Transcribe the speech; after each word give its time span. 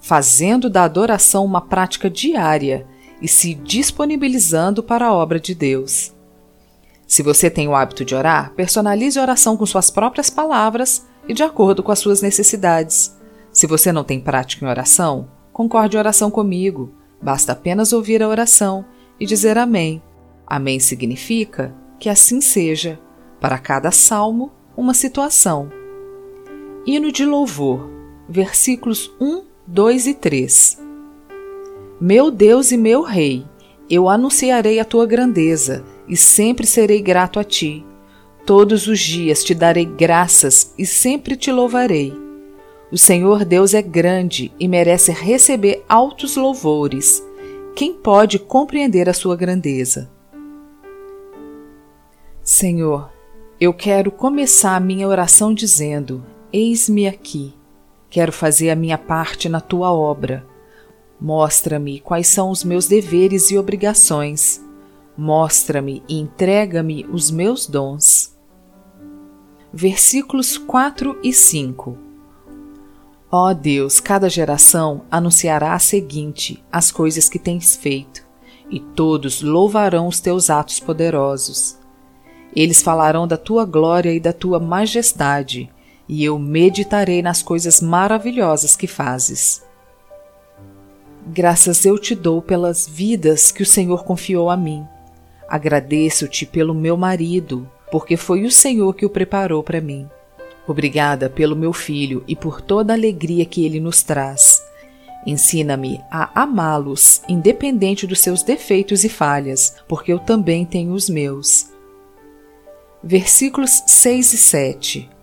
fazendo 0.00 0.70
da 0.70 0.84
adoração 0.84 1.44
uma 1.44 1.60
prática 1.60 2.08
diária 2.08 2.86
e 3.20 3.28
se 3.28 3.54
disponibilizando 3.54 4.82
para 4.82 5.06
a 5.06 5.12
obra 5.12 5.40
de 5.40 5.54
Deus. 5.54 6.14
Se 7.06 7.22
você 7.22 7.48
tem 7.48 7.66
o 7.66 7.74
hábito 7.74 8.04
de 8.04 8.14
orar, 8.14 8.52
personalize 8.54 9.18
a 9.18 9.22
oração 9.22 9.56
com 9.56 9.64
suas 9.64 9.90
próprias 9.90 10.28
palavras 10.28 11.06
e 11.26 11.34
de 11.34 11.42
acordo 11.42 11.82
com 11.82 11.90
as 11.90 11.98
suas 11.98 12.20
necessidades. 12.20 13.16
Se 13.50 13.66
você 13.66 13.90
não 13.90 14.04
tem 14.04 14.20
prática 14.20 14.64
em 14.64 14.68
oração, 14.68 15.28
concorde 15.52 15.96
em 15.96 15.98
oração 15.98 16.30
comigo. 16.30 16.92
Basta 17.20 17.52
apenas 17.52 17.92
ouvir 17.92 18.22
a 18.22 18.28
oração 18.28 18.84
e 19.18 19.26
dizer 19.26 19.56
Amém. 19.58 20.02
Amém 20.46 20.78
significa 20.78 21.74
que 21.98 22.08
assim 22.08 22.40
seja. 22.40 23.00
Para 23.40 23.58
cada 23.58 23.90
salmo, 23.90 24.52
uma 24.76 24.92
situação. 24.92 25.70
Hino 26.86 27.10
de 27.12 27.24
louvor, 27.24 27.88
versículos 28.28 29.10
1 29.20 29.44
2 29.70 30.06
e 30.06 30.14
3 30.14 30.78
Meu 32.00 32.30
Deus 32.30 32.72
e 32.72 32.76
meu 32.78 33.02
Rei, 33.02 33.44
eu 33.90 34.08
anunciarei 34.08 34.80
a 34.80 34.84
tua 34.84 35.04
grandeza 35.04 35.84
e 36.08 36.16
sempre 36.16 36.66
serei 36.66 37.02
grato 37.02 37.38
a 37.38 37.44
ti. 37.44 37.84
Todos 38.46 38.86
os 38.86 38.98
dias 38.98 39.44
te 39.44 39.54
darei 39.54 39.84
graças 39.84 40.72
e 40.78 40.86
sempre 40.86 41.36
te 41.36 41.52
louvarei. 41.52 42.14
O 42.90 42.96
Senhor 42.96 43.44
Deus 43.44 43.74
é 43.74 43.82
grande 43.82 44.50
e 44.58 44.66
merece 44.66 45.12
receber 45.12 45.84
altos 45.86 46.34
louvores. 46.34 47.22
Quem 47.76 47.92
pode 47.92 48.38
compreender 48.38 49.06
a 49.06 49.12
sua 49.12 49.36
grandeza? 49.36 50.10
Senhor, 52.42 53.12
eu 53.60 53.74
quero 53.74 54.10
começar 54.10 54.76
a 54.76 54.80
minha 54.80 55.06
oração 55.06 55.52
dizendo: 55.52 56.24
Eis-me 56.50 57.06
aqui. 57.06 57.57
Quero 58.10 58.32
fazer 58.32 58.70
a 58.70 58.76
minha 58.76 58.96
parte 58.96 59.48
na 59.48 59.60
tua 59.60 59.92
obra. 59.92 60.46
Mostra-me 61.20 62.00
quais 62.00 62.28
são 62.28 62.50
os 62.50 62.64
meus 62.64 62.86
deveres 62.86 63.50
e 63.50 63.58
obrigações. 63.58 64.64
Mostra-me 65.16 66.02
e 66.08 66.18
entrega-me 66.18 67.04
os 67.12 67.30
meus 67.30 67.66
dons. 67.66 68.36
Versículos 69.72 70.56
4 70.56 71.18
e 71.22 71.32
5 71.32 71.98
Ó 73.30 73.52
Deus, 73.52 74.00
cada 74.00 74.26
geração 74.30 75.02
anunciará 75.10 75.74
a 75.74 75.78
seguinte 75.78 76.64
as 76.72 76.90
coisas 76.90 77.28
que 77.28 77.38
tens 77.38 77.76
feito, 77.76 78.22
e 78.70 78.80
todos 78.80 79.42
louvarão 79.42 80.06
os 80.06 80.18
teus 80.18 80.48
atos 80.48 80.80
poderosos. 80.80 81.76
Eles 82.56 82.80
falarão 82.80 83.28
da 83.28 83.36
tua 83.36 83.66
glória 83.66 84.14
e 84.14 84.18
da 84.18 84.32
tua 84.32 84.58
majestade, 84.58 85.70
e 86.08 86.24
eu 86.24 86.38
meditarei 86.38 87.20
nas 87.20 87.42
coisas 87.42 87.80
maravilhosas 87.80 88.74
que 88.74 88.86
fazes. 88.86 89.62
Graças 91.26 91.84
eu 91.84 91.98
te 91.98 92.14
dou 92.14 92.40
pelas 92.40 92.88
vidas 92.88 93.52
que 93.52 93.62
o 93.62 93.66
Senhor 93.66 94.04
confiou 94.04 94.48
a 94.48 94.56
mim. 94.56 94.86
Agradeço-te 95.46 96.46
pelo 96.46 96.74
meu 96.74 96.96
marido, 96.96 97.70
porque 97.90 98.16
foi 98.16 98.44
o 98.44 98.50
Senhor 98.50 98.94
que 98.94 99.04
o 99.04 99.10
preparou 99.10 99.62
para 99.62 99.80
mim. 99.80 100.08
Obrigada 100.66 101.28
pelo 101.28 101.56
meu 101.56 101.72
filho 101.72 102.24
e 102.26 102.34
por 102.34 102.60
toda 102.60 102.92
a 102.92 102.96
alegria 102.96 103.44
que 103.44 103.64
ele 103.64 103.80
nos 103.80 104.02
traz. 104.02 104.62
Ensina-me 105.26 106.00
a 106.10 106.42
amá-los, 106.42 107.22
independente 107.28 108.06
dos 108.06 108.20
seus 108.20 108.42
defeitos 108.42 109.04
e 109.04 109.08
falhas, 109.08 109.74
porque 109.86 110.12
eu 110.12 110.18
também 110.18 110.64
tenho 110.64 110.92
os 110.92 111.08
meus. 111.10 111.66
Versículos 113.02 113.82
6 113.86 114.32
e 114.32 114.38
7 114.38 115.17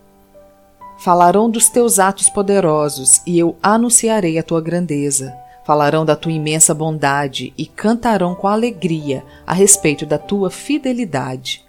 Falarão 1.05 1.47
dos 1.47 1.69
teus 1.69 1.99
atos 1.99 2.29
poderosos, 2.29 3.21
e 3.27 3.37
eu 3.37 3.55
anunciarei 3.61 4.39
a 4.39 4.43
tua 4.43 4.59
grandeza. 4.59 5.37
Falarão 5.63 6.03
da 6.03 6.15
tua 6.15 6.31
imensa 6.31 6.73
bondade 6.73 7.53
e 7.55 7.67
cantarão 7.67 8.33
com 8.33 8.47
alegria 8.47 9.23
a 9.45 9.53
respeito 9.53 10.03
da 10.03 10.17
tua 10.17 10.49
fidelidade. 10.49 11.63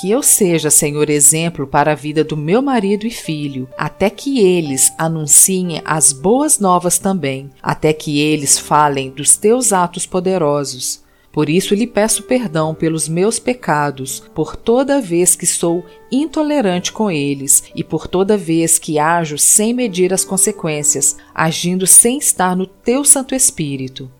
Que 0.00 0.10
eu 0.10 0.22
seja, 0.22 0.70
Senhor, 0.70 1.10
exemplo 1.10 1.66
para 1.66 1.92
a 1.92 1.94
vida 1.94 2.24
do 2.24 2.34
meu 2.34 2.62
marido 2.62 3.06
e 3.06 3.10
filho, 3.10 3.68
até 3.76 4.08
que 4.08 4.40
eles 4.40 4.90
anunciem 4.96 5.82
as 5.84 6.14
boas 6.14 6.58
novas 6.58 6.98
também, 6.98 7.50
até 7.62 7.92
que 7.92 8.18
eles 8.18 8.58
falem 8.58 9.10
dos 9.10 9.36
teus 9.36 9.74
atos 9.74 10.06
poderosos. 10.06 11.04
Por 11.36 11.50
isso 11.50 11.74
lhe 11.74 11.86
peço 11.86 12.22
perdão 12.22 12.74
pelos 12.74 13.10
meus 13.10 13.38
pecados, 13.38 14.22
por 14.34 14.56
toda 14.56 15.02
vez 15.02 15.36
que 15.36 15.44
sou 15.44 15.84
intolerante 16.10 16.90
com 16.90 17.10
eles 17.10 17.64
e 17.74 17.84
por 17.84 18.08
toda 18.08 18.38
vez 18.38 18.78
que 18.78 18.98
ajo 18.98 19.36
sem 19.36 19.74
medir 19.74 20.14
as 20.14 20.24
consequências, 20.24 21.18
agindo 21.34 21.86
sem 21.86 22.16
estar 22.16 22.56
no 22.56 22.66
teu 22.66 23.04
Santo 23.04 23.34
Espírito. 23.34 24.10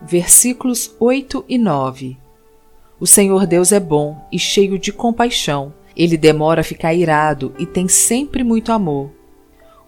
Versículos 0.00 0.94
8 1.00 1.44
e 1.48 1.58
9 1.58 2.16
O 3.00 3.06
Senhor 3.06 3.44
Deus 3.44 3.72
é 3.72 3.80
bom 3.80 4.16
e 4.30 4.38
cheio 4.38 4.78
de 4.78 4.92
compaixão. 4.92 5.74
Ele 5.96 6.16
demora 6.16 6.60
a 6.60 6.64
ficar 6.64 6.94
irado 6.94 7.52
e 7.58 7.66
tem 7.66 7.88
sempre 7.88 8.44
muito 8.44 8.70
amor. 8.70 9.10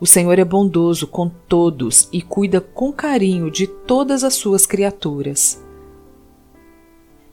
O 0.00 0.06
Senhor 0.06 0.36
é 0.36 0.44
bondoso 0.44 1.06
com 1.06 1.28
todos 1.28 2.08
e 2.12 2.20
cuida 2.20 2.60
com 2.60 2.92
carinho 2.92 3.52
de 3.52 3.68
todas 3.68 4.24
as 4.24 4.34
suas 4.34 4.66
criaturas. 4.66 5.67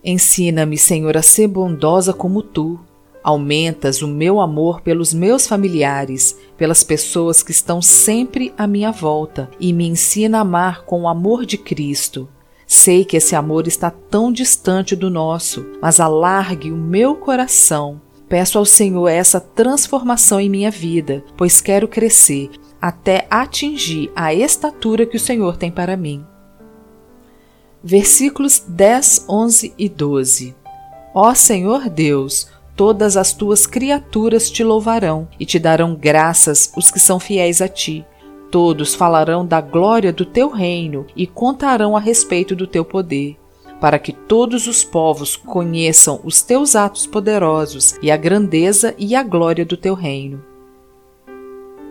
Ensina-me, 0.07 0.77
Senhor, 0.77 1.17
a 1.17 1.23
ser 1.23 1.47
bondosa 1.47 2.13
como 2.13 2.43
tu. 2.43 2.79
Aumentas 3.23 4.03
o 4.03 4.07
meu 4.07 4.39
amor 4.39 4.81
pelos 4.81 5.11
meus 5.15 5.47
familiares, 5.47 6.37
pelas 6.55 6.83
pessoas 6.83 7.41
que 7.41 7.49
estão 7.49 7.81
sempre 7.81 8.53
à 8.55 8.67
minha 8.67 8.91
volta 8.91 9.49
e 9.59 9.73
me 9.73 9.87
ensina 9.87 10.37
a 10.37 10.41
amar 10.41 10.85
com 10.85 11.01
o 11.01 11.07
amor 11.07 11.43
de 11.43 11.57
Cristo. 11.57 12.29
Sei 12.67 13.03
que 13.03 13.17
esse 13.17 13.35
amor 13.35 13.67
está 13.67 13.89
tão 13.89 14.31
distante 14.31 14.95
do 14.95 15.09
nosso, 15.09 15.65
mas 15.81 15.99
alargue 15.99 16.71
o 16.71 16.77
meu 16.77 17.15
coração. 17.15 17.99
Peço 18.29 18.59
ao 18.59 18.65
Senhor 18.65 19.07
essa 19.07 19.39
transformação 19.39 20.39
em 20.39 20.49
minha 20.49 20.69
vida, 20.69 21.23
pois 21.35 21.61
quero 21.61 21.87
crescer 21.87 22.51
até 22.79 23.25
atingir 23.27 24.11
a 24.15 24.31
estatura 24.35 25.03
que 25.07 25.17
o 25.17 25.19
Senhor 25.19 25.57
tem 25.57 25.71
para 25.71 25.97
mim 25.97 26.23
versículos 27.85 28.63
10, 28.67 29.27
11 29.29 29.73
e 29.77 29.87
12. 29.87 30.55
Ó 31.13 31.35
Senhor 31.35 31.87
Deus, 31.87 32.47
todas 32.75 33.15
as 33.15 33.31
tuas 33.31 33.67
criaturas 33.67 34.49
te 34.49 34.63
louvarão 34.63 35.27
e 35.39 35.45
te 35.45 35.59
darão 35.59 35.93
graças 35.93 36.73
os 36.75 36.89
que 36.89 36.99
são 36.99 37.19
fiéis 37.19 37.61
a 37.61 37.67
ti. 37.67 38.03
Todos 38.49 38.95
falarão 38.95 39.45
da 39.45 39.61
glória 39.61 40.11
do 40.11 40.25
teu 40.25 40.49
reino 40.49 41.05
e 41.15 41.27
contarão 41.27 41.95
a 41.95 41.99
respeito 41.99 42.55
do 42.55 42.65
teu 42.65 42.83
poder, 42.83 43.37
para 43.79 43.99
que 43.99 44.11
todos 44.11 44.65
os 44.65 44.83
povos 44.83 45.35
conheçam 45.35 46.19
os 46.23 46.41
teus 46.41 46.75
atos 46.75 47.05
poderosos 47.05 47.93
e 48.01 48.09
a 48.09 48.17
grandeza 48.17 48.95
e 48.97 49.15
a 49.15 49.21
glória 49.21 49.63
do 49.63 49.77
teu 49.77 49.93
reino. 49.93 50.54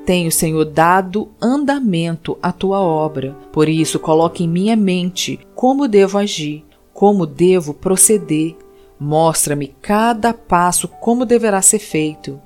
Tenho, 0.04 0.30
Senhor, 0.30 0.64
dado 0.66 1.30
andamento 1.40 2.38
à 2.42 2.52
tua 2.52 2.78
obra. 2.80 3.34
Por 3.50 3.68
isso, 3.68 3.98
coloque 3.98 4.44
em 4.44 4.48
minha 4.48 4.76
mente 4.76 5.38
como 5.54 5.88
devo 5.88 6.18
agir, 6.18 6.64
como 6.92 7.26
devo 7.26 7.72
proceder. 7.72 8.54
Mostra-me 9.00 9.68
cada 9.80 10.34
passo 10.34 10.88
como 10.88 11.24
deverá 11.24 11.62
ser 11.62 11.78
feito. 11.78 12.38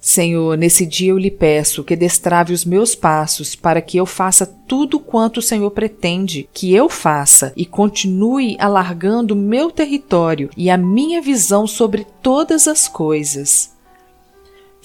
Senhor, 0.00 0.56
nesse 0.56 0.86
dia 0.86 1.10
eu 1.10 1.18
lhe 1.18 1.30
peço 1.30 1.82
que 1.82 1.96
destrave 1.96 2.52
os 2.52 2.64
meus 2.64 2.94
passos 2.94 3.56
para 3.56 3.82
que 3.82 3.96
eu 3.96 4.06
faça 4.06 4.46
tudo 4.46 5.00
quanto 5.00 5.38
o 5.38 5.42
Senhor 5.42 5.70
pretende 5.72 6.48
que 6.54 6.72
eu 6.72 6.88
faça 6.88 7.52
e 7.56 7.66
continue 7.66 8.56
alargando 8.60 9.34
meu 9.34 9.70
território 9.70 10.48
e 10.56 10.70
a 10.70 10.76
minha 10.76 11.20
visão 11.20 11.66
sobre 11.66 12.06
todas 12.22 12.68
as 12.68 12.86
coisas. 12.86 13.75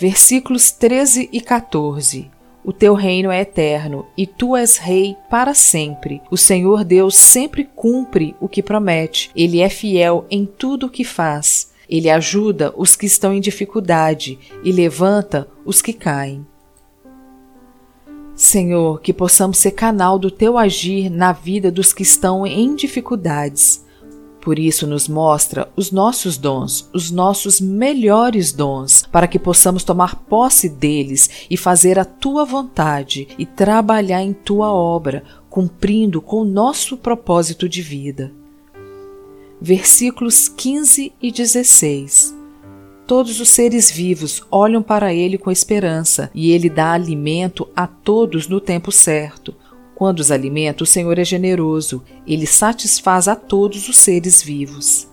Versículos 0.02 0.72
13 0.72 1.30
e 1.32 1.40
14. 1.40 2.32
O 2.66 2.74
teu 2.74 2.96
reino 2.96 3.30
é 3.30 3.42
eterno 3.42 4.08
e 4.18 4.26
tu 4.26 4.56
és 4.56 4.78
rei 4.78 5.16
para 5.30 5.54
sempre. 5.54 6.24
O 6.32 6.38
Senhor 6.38 6.84
Deus 6.84 7.16
sempre 7.16 7.70
cumpre 7.76 8.36
o 8.40 8.50
que 8.50 8.64
promete. 8.64 9.30
Ele 9.36 9.60
é 9.60 9.70
fiel 9.70 10.26
em 10.28 10.44
tudo 10.44 10.88
o 10.88 10.90
que 10.90 11.04
faz. 11.04 11.72
Ele 11.88 12.10
ajuda 12.10 12.74
os 12.76 12.96
que 12.96 13.06
estão 13.06 13.32
em 13.32 13.40
dificuldade 13.40 14.40
e 14.64 14.72
levanta 14.72 15.48
os 15.64 15.84
que 15.84 15.94
caem. 15.94 16.48
Senhor, 18.34 19.02
que 19.02 19.14
possamos 19.14 19.60
ser 19.60 19.74
canal 19.74 20.18
do 20.18 20.32
teu 20.32 20.58
agir 20.58 21.12
na 21.12 21.32
vida 21.32 21.72
dos 21.72 21.94
que 21.94 22.02
estão 22.02 22.48
em 22.48 22.76
dificuldades. 22.76 23.86
Por 24.42 24.58
isso, 24.58 24.88
nos 24.88 25.08
mostra 25.08 25.72
os 25.76 25.92
nossos 25.92 26.36
dons, 26.36 26.90
os 26.92 27.12
nossos 27.12 27.62
melhores 27.62 28.52
dons, 28.52 29.06
para 29.12 29.28
que 29.28 29.38
possamos 29.38 29.84
tomar 29.84 30.16
posse 30.16 30.68
deles 30.68 31.30
e 31.50 31.56
fazer 31.56 32.00
a 32.00 32.06
tua 32.06 32.44
vontade 32.44 33.28
e 33.38 33.46
trabalhar 33.46 34.24
em 34.24 34.34
tua 34.34 34.74
obra, 34.74 35.24
cumprindo 35.48 36.22
com 36.22 36.42
o 36.42 36.46
nosso 36.46 36.98
propósito 36.98 37.70
de 37.70 37.84
vida. 37.84 38.32
Versículos 39.62 40.48
15 40.48 41.14
e 41.22 41.32
16 41.32 42.42
Todos 43.06 43.42
os 43.42 43.50
seres 43.50 43.92
vivos 43.92 44.42
olham 44.50 44.82
para 44.82 45.14
ele 45.14 45.38
com 45.38 45.52
esperança, 45.52 46.32
e 46.34 46.52
ele 46.52 46.70
dá 46.70 46.94
alimento 46.94 47.68
a 47.76 47.86
todos 47.86 48.48
no 48.48 48.62
tempo 48.62 48.92
certo. 48.92 49.54
Quando 50.02 50.20
os 50.20 50.32
alimenta, 50.32 50.84
o 50.84 50.88
Senhor 50.88 51.20
é 51.20 51.24
generoso, 51.24 52.02
ele 52.26 52.48
satisfaz 52.48 53.28
a 53.28 53.36
todos 53.36 53.88
os 53.88 53.98
seres 53.98 54.42
vivos. 54.42 55.08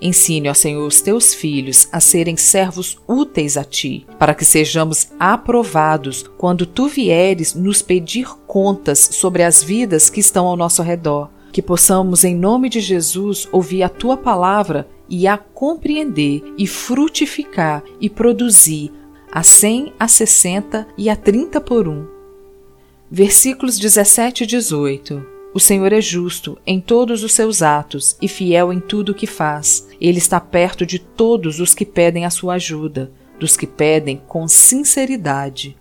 Ensine, 0.00 0.48
ó 0.48 0.54
Senhor, 0.54 0.86
os 0.86 1.02
teus 1.02 1.34
filhos 1.34 1.86
a 1.92 2.00
serem 2.00 2.34
servos 2.38 2.96
úteis 3.06 3.58
a 3.58 3.62
ti, 3.62 4.06
para 4.18 4.34
que 4.34 4.42
sejamos 4.42 5.08
aprovados 5.20 6.24
quando 6.38 6.64
tu 6.64 6.88
vieres 6.88 7.54
nos 7.54 7.82
pedir 7.82 8.26
contas 8.46 9.00
sobre 9.12 9.42
as 9.42 9.62
vidas 9.62 10.08
que 10.08 10.20
estão 10.20 10.46
ao 10.46 10.56
nosso 10.56 10.80
redor. 10.80 11.28
Que 11.52 11.60
possamos, 11.60 12.24
em 12.24 12.34
nome 12.34 12.70
de 12.70 12.80
Jesus, 12.80 13.46
ouvir 13.52 13.82
a 13.82 13.90
tua 13.90 14.16
palavra 14.16 14.88
e 15.10 15.28
a 15.28 15.36
compreender 15.36 16.42
e 16.56 16.66
frutificar 16.66 17.84
e 18.00 18.08
produzir 18.08 18.90
a 19.30 19.42
100, 19.42 19.92
a 20.00 20.08
60 20.08 20.88
e 20.96 21.10
a 21.10 21.14
30 21.14 21.60
por 21.60 21.86
um. 21.86 22.15
Versículos 23.10 23.78
17 23.78 24.42
e 24.42 24.46
18. 24.48 25.24
O 25.54 25.60
Senhor 25.60 25.92
é 25.92 26.00
justo 26.00 26.58
em 26.66 26.80
todos 26.80 27.22
os 27.22 27.32
seus 27.32 27.62
atos 27.62 28.16
e 28.20 28.26
fiel 28.26 28.72
em 28.72 28.80
tudo 28.80 29.12
o 29.12 29.14
que 29.14 29.28
faz. 29.28 29.88
Ele 30.00 30.18
está 30.18 30.40
perto 30.40 30.84
de 30.84 30.98
todos 30.98 31.60
os 31.60 31.72
que 31.72 31.86
pedem 31.86 32.24
a 32.24 32.30
sua 32.30 32.54
ajuda, 32.54 33.12
dos 33.38 33.56
que 33.56 33.66
pedem 33.66 34.20
com 34.26 34.48
sinceridade. 34.48 35.76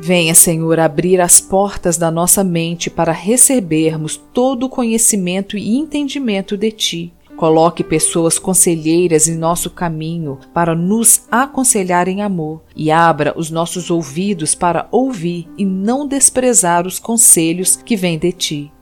Venha, 0.00 0.34
Senhor, 0.34 0.80
abrir 0.80 1.20
as 1.20 1.40
portas 1.40 1.96
da 1.96 2.10
nossa 2.10 2.42
mente 2.42 2.90
para 2.90 3.12
recebermos 3.12 4.16
todo 4.16 4.64
o 4.66 4.68
conhecimento 4.68 5.56
e 5.56 5.76
entendimento 5.76 6.56
de 6.56 6.72
Ti 6.72 7.14
Coloque 7.36 7.82
pessoas 7.82 8.38
conselheiras 8.38 9.26
em 9.26 9.36
nosso 9.36 9.68
caminho 9.68 10.38
para 10.52 10.74
nos 10.74 11.26
aconselhar 11.30 12.06
em 12.06 12.22
amor 12.22 12.62
e 12.76 12.90
abra 12.90 13.34
os 13.36 13.50
nossos 13.50 13.90
ouvidos 13.90 14.54
para 14.54 14.86
ouvir 14.90 15.48
e 15.58 15.64
não 15.64 16.06
desprezar 16.06 16.86
os 16.86 16.98
conselhos 16.98 17.76
que 17.76 17.96
vêm 17.96 18.18
de 18.18 18.32
ti. 18.32 18.72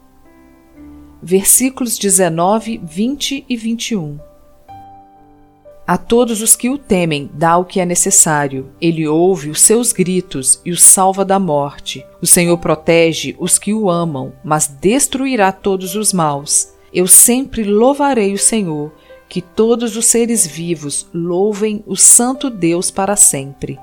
Versículos 1.23 1.99
19, 1.99 2.81
20 2.85 3.47
e 3.49 3.57
21. 3.57 4.19
A 5.87 5.97
todos 5.97 6.41
os 6.41 6.55
que 6.55 6.71
o 6.71 6.79
temem, 6.79 7.31
dá 7.35 7.57
o 7.57 7.65
que 7.65 7.81
é 7.81 7.85
necessário. 7.85 8.71
Ele 8.81 9.07
ouve 9.07 9.51
os 9.51 9.61
seus 9.61 9.93
gritos 9.93 10.61
e 10.65 10.71
os 10.71 10.83
salva 10.83 11.25
da 11.25 11.39
morte. 11.39 12.05
O 12.21 12.27
Senhor 12.27 12.57
protege 12.59 13.35
os 13.39 13.59
que 13.59 13.75
o 13.75 13.91
amam, 13.91 14.33
mas 14.45 14.69
destruirá 14.69 15.51
todos 15.51 15.95
os 15.95 16.13
maus. 16.13 16.72
Eu 16.93 17.07
sempre 17.07 17.65
louvarei 17.65 18.35
o 18.35 18.39
Senhor, 18.39 18.93
que 19.29 19.41
todos 19.41 19.97
os 19.97 20.07
seres 20.07 20.47
vivos 20.47 21.07
louvem 21.13 21.83
o 21.87 21.97
Santo 21.97 22.51
Deus 22.51 22.91
para 22.91 23.17
sempre. 23.17 23.79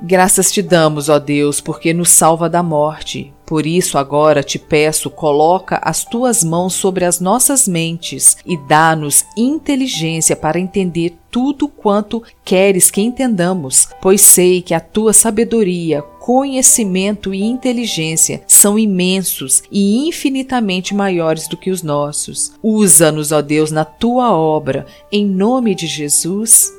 Graças 0.00 0.52
te 0.52 0.62
damos, 0.62 1.08
ó 1.08 1.18
Deus, 1.18 1.60
porque 1.60 1.92
nos 1.92 2.10
salva 2.10 2.48
da 2.48 2.62
morte. 2.62 3.32
Por 3.44 3.66
isso 3.66 3.98
agora 3.98 4.44
te 4.44 4.58
peço, 4.58 5.10
coloca 5.10 5.80
as 5.82 6.04
tuas 6.04 6.44
mãos 6.44 6.74
sobre 6.74 7.04
as 7.04 7.18
nossas 7.18 7.66
mentes 7.66 8.36
e 8.46 8.56
dá-nos 8.56 9.24
inteligência 9.36 10.36
para 10.36 10.60
entender 10.60 11.16
tudo 11.30 11.66
quanto 11.66 12.22
queres 12.44 12.90
que 12.90 13.00
entendamos, 13.00 13.88
pois 14.00 14.20
sei 14.20 14.62
que 14.62 14.74
a 14.74 14.80
tua 14.80 15.12
sabedoria, 15.12 16.02
conhecimento 16.28 17.32
e 17.32 17.42
inteligência 17.42 18.42
são 18.46 18.78
imensos 18.78 19.62
e 19.72 20.06
infinitamente 20.06 20.94
maiores 20.94 21.48
do 21.48 21.56
que 21.56 21.70
os 21.70 21.82
nossos. 21.82 22.52
Usa-nos, 22.62 23.32
ó 23.32 23.40
Deus, 23.40 23.70
na 23.70 23.86
tua 23.86 24.36
obra, 24.36 24.84
em 25.10 25.24
nome 25.24 25.74
de 25.74 25.86
Jesus. 25.86 26.70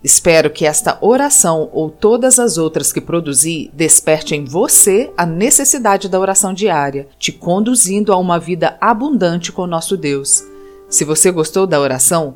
Espero 0.03 0.51
que 0.51 0.65
esta 0.65 0.97
oração 1.01 1.69
ou 1.73 1.89
todas 1.89 2.37
as 2.37 2.57
outras 2.57 2.93
que 2.93 3.01
produzi 3.01 3.71
desperte 3.73 4.35
em 4.35 4.45
você 4.45 5.11
a 5.17 5.25
necessidade 5.25 6.07
da 6.07 6.19
oração 6.19 6.53
diária, 6.53 7.07
te 7.17 7.31
conduzindo 7.31 8.13
a 8.13 8.17
uma 8.17 8.39
vida 8.39 8.77
abundante 8.79 9.51
com 9.51 9.65
nosso 9.65 9.97
Deus. 9.97 10.43
Se 10.87 11.03
você 11.03 11.31
gostou 11.31 11.65
da 11.65 11.79
oração, 11.79 12.35